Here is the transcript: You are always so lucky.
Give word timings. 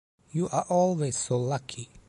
You 0.31 0.49
are 0.49 0.65
always 0.67 1.15
so 1.15 1.37
lucky. 1.37 1.89